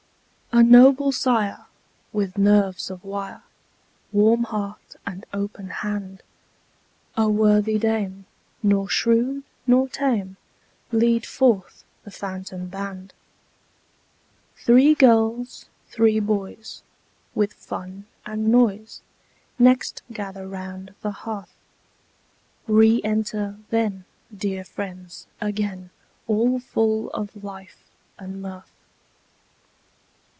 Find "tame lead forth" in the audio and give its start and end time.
9.87-11.85